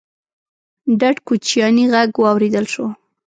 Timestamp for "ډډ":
0.99-1.15